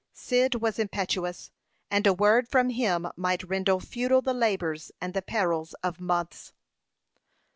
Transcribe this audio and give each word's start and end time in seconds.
Cyd 0.13 0.55
was 0.55 0.79
impetuous, 0.79 1.51
and 1.91 2.07
a 2.07 2.13
word 2.15 2.47
from 2.49 2.69
him 2.71 3.05
might 3.15 3.43
render 3.43 3.79
futile 3.79 4.23
the 4.23 4.33
labors 4.33 4.91
and 4.99 5.13
the 5.13 5.21
perils 5.21 5.75
of 5.83 5.99
months. 5.99 6.53